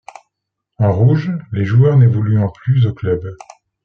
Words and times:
En 0.79 0.91
rouge 0.93 1.31
les 1.51 1.63
joueurs 1.63 1.95
n'évoluant 1.95 2.49
plus 2.49 2.87
au 2.87 2.93
club. 2.95 3.35